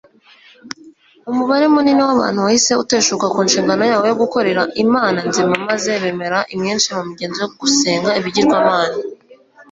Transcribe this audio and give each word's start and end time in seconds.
umubare 1.31 1.65
munini 1.73 2.01
wabantu 2.07 2.39
wahise 2.45 2.71
uteshuka 2.83 3.25
ku 3.33 3.39
nshingano 3.47 3.83
yawo 3.91 4.03
yo 4.11 4.17
gukorera 4.21 4.61
Imana 4.83 5.19
nzima 5.29 5.53
maze 5.67 5.89
bemera 6.01 6.37
imyinshi 6.53 6.87
mu 6.95 7.03
migenzo 7.09 7.37
yo 7.43 7.49
gusenga 7.61 8.09
ibigirwamana 8.19 8.95